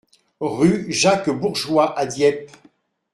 [0.39, 2.49] Rue Jacques Bourgeois à Dieppe